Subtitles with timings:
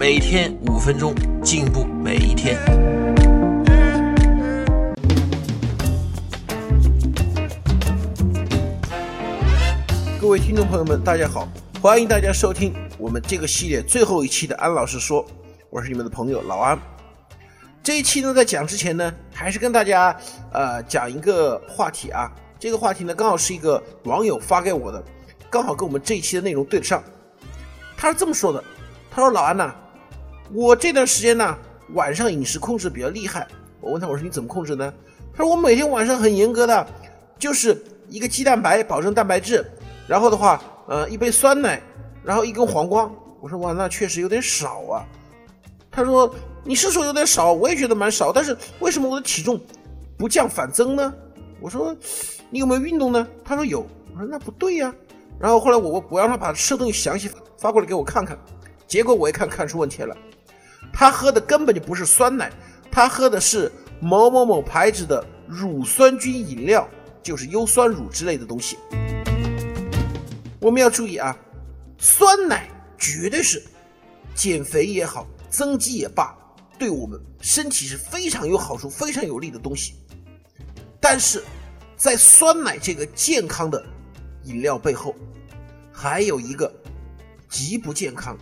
[0.00, 1.14] 每天五分钟，
[1.44, 2.56] 进步每一天。
[10.18, 11.46] 各位听众朋友们，大家好，
[11.82, 15.22] 欢迎大家收听我们这个系列最后一期的安老师说，
[15.68, 16.78] 我是你们的朋友老安。
[17.82, 20.16] 这一期呢，在讲之前呢，还是跟大家
[20.50, 22.32] 呃讲一个话题啊。
[22.58, 25.04] 这个话题呢，刚好是一个网友发给我的，
[25.50, 27.04] 刚好跟我们这一期的内容对得上。
[27.98, 28.64] 他是这么说的
[29.12, 29.74] ：“他说老安呐，
[30.52, 31.56] 我这段时间呢，
[31.94, 33.46] 晚上饮食控制比较厉害。
[33.80, 34.92] 我问他，我说你怎么控制呢？
[35.32, 36.86] 他说我每天晚上很严格的，
[37.38, 39.64] 就是一个鸡蛋白保证蛋白质，
[40.06, 41.80] 然后的话，呃，一杯酸奶，
[42.24, 43.10] 然后一根黄瓜。
[43.40, 45.06] 我说哇，那确实有点少啊。
[45.90, 46.34] 他说
[46.64, 49.60] 你是说有点少，我也觉得蛮少，但是为什么我的体重
[50.18, 51.14] 不降反增呢？
[51.60, 51.96] 我说
[52.50, 53.26] 你有没有运动呢？
[53.44, 53.86] 他说有。
[54.12, 54.92] 我说那不对呀。
[55.38, 58.36] 然后后来我我我让他把吃的东西详细发过来给我看看，
[58.86, 60.14] 结果我一看看出问题了，
[60.92, 62.52] 他喝的根本就不是酸奶，
[62.90, 66.88] 他喝的是某某某牌子的乳酸菌饮料，
[67.22, 68.78] 就是优酸乳之类的东西。
[70.60, 71.36] 我们要注意啊，
[71.98, 72.68] 酸奶
[72.98, 73.62] 绝对是
[74.34, 76.36] 减肥也好，增肌也罢，
[76.78, 79.94] 对我们身体是非常有好处、非常有利的东西。
[81.00, 81.42] 但是
[81.96, 83.82] 在酸奶这个健康的
[84.44, 85.14] 饮料背后，
[85.92, 86.70] 还有一个
[87.48, 88.36] 极不健康，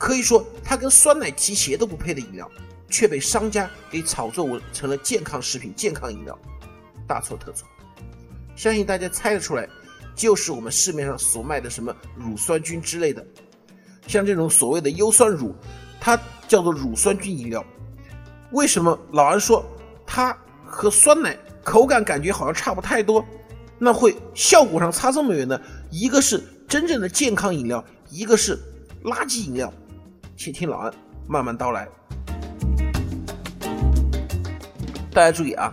[0.00, 2.50] 可以说它跟酸奶提鞋都不配的饮料，
[2.88, 6.36] 却被商家给炒作成了健康食品、健康饮料，
[7.06, 7.68] 大错特错。
[8.56, 9.68] 相信大家猜得出来，
[10.16, 13.22] 就是我们市面上所卖的什么乳酸菌之类的，
[14.06, 15.54] 像这种所谓的优酸乳，
[16.00, 16.18] 它
[16.48, 17.62] 叫做乳酸菌饮料。
[18.52, 19.62] 为什么老安说
[20.06, 20.34] 它
[20.64, 23.22] 和酸奶口感感觉好像差不太多？
[23.78, 25.60] 那会效果上差这么远呢？
[25.90, 28.58] 一个是真正的健康饮料，一个是
[29.04, 29.70] 垃圾饮料。
[30.42, 30.90] 且听老安
[31.26, 31.86] 慢慢道来。
[35.12, 35.70] 大家注意啊，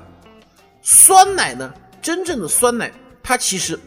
[0.82, 2.92] 酸奶呢，真正的酸奶，
[3.24, 3.80] 它其实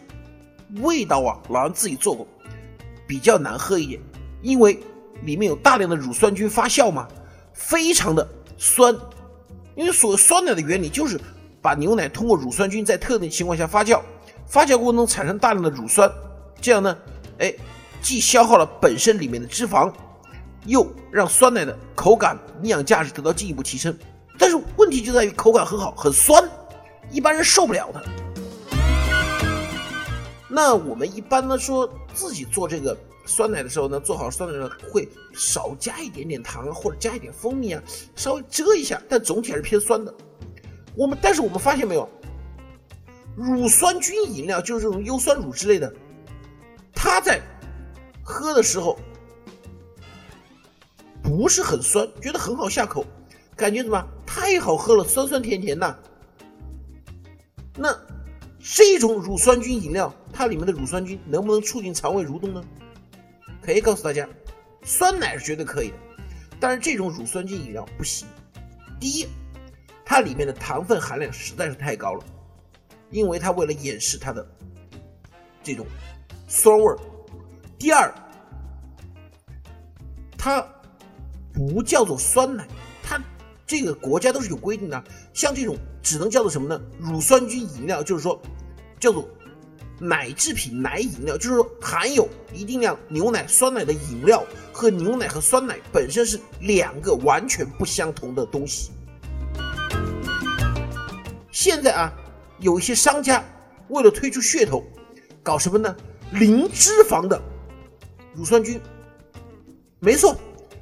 [0.76, 2.26] 味道啊，老安自己做过，
[3.06, 4.00] 比较难喝一点，
[4.40, 4.80] 因为
[5.20, 7.06] 里面有大量的乳酸菌发酵嘛，
[7.52, 8.26] 非常的
[8.56, 8.96] 酸。
[9.74, 11.20] 因为所谓酸奶的原理就是
[11.60, 14.00] 把牛奶通过乳酸菌在特定情况下发酵，
[14.46, 16.10] 发酵过程中产生大量的乳酸，
[16.58, 16.96] 这样呢，
[17.36, 17.54] 哎，
[18.00, 19.92] 既消耗了本身里面的脂肪，
[20.66, 23.96] 又让酸奶的口感、营养价值得到进一步提升。
[24.38, 26.42] 但是问题就在于口感很好，很酸，
[27.10, 28.02] 一般人受不了的。
[30.48, 37.82] 那我们一般呢说自己做这个酸奶的时候呢，做好酸奶呢会少加一点点糖，或者加一点蜂蜜啊，
[38.16, 40.12] 稍微遮一下，但总体还是偏酸的。
[40.96, 42.08] 我们但是我们发现没有，
[43.36, 45.92] 乳酸菌饮料就是这种优酸乳之类的，
[46.92, 47.40] 它在
[48.24, 48.98] 喝的时候
[51.30, 53.06] 不是很酸，觉得很好下口，
[53.54, 56.02] 感觉怎么太好喝了，酸酸甜甜的。
[57.76, 57.96] 那
[58.58, 62.64] 这种乳酸菌饮料，它里面的乳酸菌能不能促进肠胃蠕动呢？
[63.62, 64.28] 可以告诉大家，
[64.82, 65.94] 酸奶是绝对可以的，
[66.58, 68.26] 但是这种乳酸菌饮料不行。
[68.98, 69.28] 第一，
[70.04, 72.24] 它里面的糖分含量实在是太高了，
[73.10, 74.44] 因为它为了掩饰它的
[75.62, 75.86] 这种
[76.48, 76.98] 酸味儿。
[77.78, 78.12] 第二，
[80.36, 80.66] 它
[81.52, 82.66] 不叫做酸奶，
[83.02, 83.20] 它
[83.66, 85.02] 这个国家都是有规定的，
[85.32, 86.80] 像这种只能叫做什么呢？
[86.98, 88.40] 乳酸菌饮料，就是说
[88.98, 89.28] 叫做
[89.98, 98.90] 奶制品、奶饮料，就是说含有一定量牛奶、酸奶的饮料和牛奶和酸奶本身是两个完全不相同的东西。
[101.52, 102.12] 现在啊，
[102.58, 103.44] 有一些商家
[103.88, 104.82] 为了推出噱头，
[105.42, 105.94] 搞什么呢？
[106.32, 107.40] 零脂肪的
[108.34, 108.80] 乳酸菌。
[109.98, 110.34] 没错，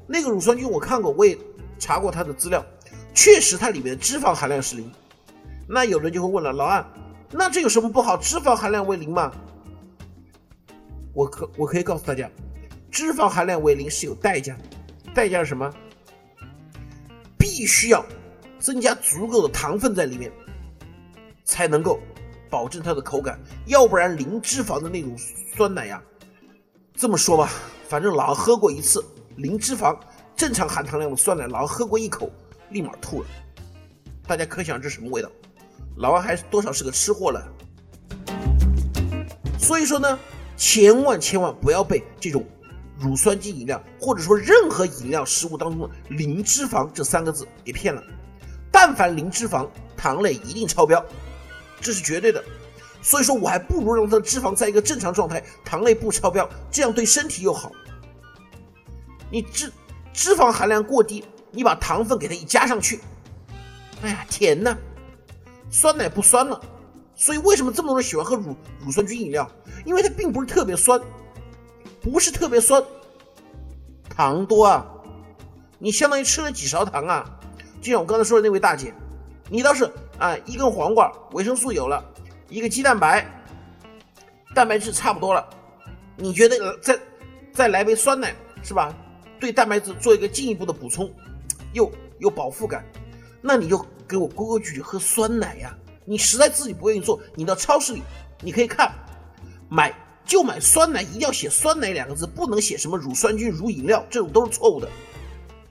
[0.09, 1.39] 那个乳酸菌我看过，我也
[1.79, 2.65] 查过它的资料，
[3.15, 4.91] 确实它里面的脂肪含量是零。
[5.69, 6.85] 那有人就会问了，老安，
[7.31, 8.17] 那这有什么不好？
[8.17, 9.31] 脂肪含量为零吗？
[11.13, 12.29] 我可我可以告诉大家，
[12.91, 15.71] 脂肪含量为零是有代价的，代价是什么？
[17.39, 18.05] 必须要
[18.59, 20.33] 增加足够的糖分在里面。
[21.45, 21.99] 才能够
[22.51, 25.17] 保证它的口感，要不然零脂肪的那种
[25.57, 26.01] 酸奶呀，
[26.95, 27.51] 这么说吧，
[27.89, 29.03] 反正老喝过一次
[29.39, 29.97] 零脂肪
[30.35, 32.29] 正常含糖量的酸奶，老王喝过一口，
[32.71, 33.29] 立马吐了。
[34.27, 35.31] 大家可想这什么味道？
[35.99, 37.49] 老王还是多少是个吃货了。
[39.57, 40.19] 所以说呢，
[40.57, 42.45] 千万千万不要被这种
[42.99, 48.03] 乳酸菌饮料或者说任何饮料食物当中的零脂肪这三个字给骗了。
[48.73, 51.05] 但凡零脂肪，糖类一定超标，
[51.81, 52.43] 这是绝对的。
[53.03, 57.71] 所以说我还不如让它的脂肪在一个正常状态，糖类不超标，这样对身体又好。
[59.31, 59.73] 你脂
[60.13, 63.01] 脂肪含量过低，你把糖分给它一加上去，
[64.03, 64.77] 哎呀，甜呐，
[65.71, 66.61] 酸奶不酸了。
[67.15, 69.51] 所以为什么这么多人喜欢喝乳乳酸菌饮料？
[69.85, 71.01] 因为它并不是特别酸，
[72.01, 72.83] 不是特别酸，
[74.09, 74.87] 糖多啊，
[75.79, 77.39] 你相当于吃了几勺糖啊。
[77.81, 78.95] 就像我刚才说的那位大姐，
[79.49, 82.05] 你倒是啊，一根黄瓜，维生素有了。
[82.49, 83.27] 一个鸡蛋白，
[84.55, 85.45] 蛋白质差不多了，
[86.17, 86.99] 你觉得再
[87.53, 88.95] 再来杯酸奶是吧？
[89.41, 91.11] 对蛋白质做一个进一步的补充，
[91.73, 92.85] 又有饱腹感，
[93.41, 95.77] 那你就给我规规矩矩喝酸奶呀！
[96.05, 98.03] 你实在自己不愿意做，你到超市里
[98.41, 98.93] 你可以看，
[99.69, 99.95] 买
[100.25, 104.89] 就买酸奶，一定要写酸奶两个字，不能写什么乳酸菌、乳饮料，这种都是错误的，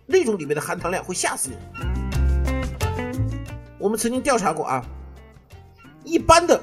[0.05, 1.55] 那种里面的含糖量会吓死你。
[3.79, 4.85] 我们曾经调查过啊。
[6.03, 6.61] 一般的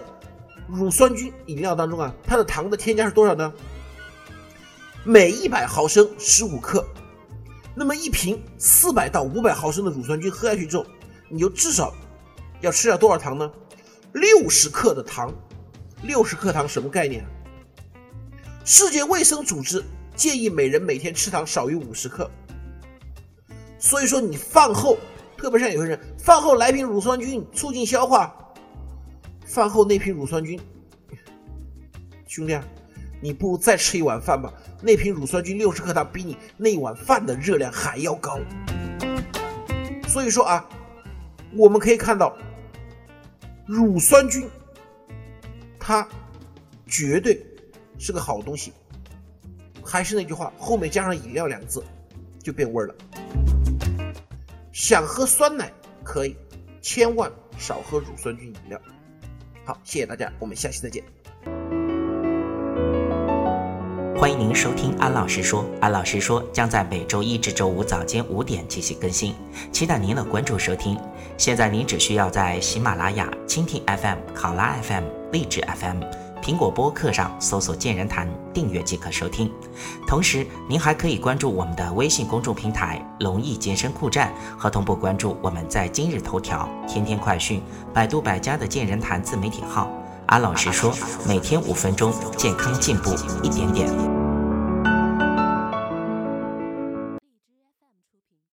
[0.67, 3.53] 乳酸菌饮料当中啊，它的糖的添加是多少呢？
[5.05, 6.87] 每一百毫升十五克。
[7.75, 10.87] 那么一瓶四百到五百毫升的乳酸菌喝下去之后，
[11.29, 11.95] 你就至少
[12.61, 13.51] 要吃掉多少糖呢？
[14.15, 15.33] 六十克的糖。
[16.03, 17.25] 六十克糖什么概念？
[18.65, 19.83] 世界卫生组织
[20.15, 22.31] 建议每人每天吃糖少于五十克。
[23.79, 24.97] 所以说你饭后，
[25.37, 28.35] 特别是有些人饭后来瓶乳酸菌促进消化。
[29.47, 30.59] 饭后那瓶乳酸菌，
[32.27, 32.65] 兄弟啊，
[33.25, 34.53] 你不如再吃一碗饭吧。
[34.83, 38.39] 那瓶乳酸菌六十克糖，比你那碗饭的热量还要高。
[40.07, 40.69] 所以说啊，
[41.57, 42.37] 我们可以看到，
[43.65, 44.47] 乳酸菌
[45.81, 46.07] 它
[46.87, 47.43] 绝对
[47.99, 48.75] 是个好东西。
[49.83, 51.83] 还是那句话，后面加上饮料两个字
[52.43, 52.95] 就变味儿了。
[54.71, 55.73] 想喝酸奶
[56.03, 56.37] 可以，
[56.83, 58.79] 千万少喝乳酸菌饮料。
[59.65, 61.03] 好，谢谢大家，我们下期再见。
[64.17, 69.35] 欢迎您收听安老师说，安老师说将在每周一至周五早间五点进行更新，
[69.73, 70.97] 期待您的关注收听。
[71.37, 76.01] 现在您只需要在喜马拉雅、蜻蜓 FM、考拉 FM、荔枝 FM。
[76.41, 79.51] 苹果播客上搜索“健人谈”，订阅即可收听。
[80.07, 87.61] 同时，您还可以关注我们的微信公众平台“龙易健身酷站”，和同步关注我们在今日头条、天天快讯、
[87.93, 89.91] 百度百家的“健人谈”自媒体号。
[90.35, 90.93] 安老师说，
[91.29, 93.15] 每天五分钟，健康进步
[93.45, 94.24] 一点点。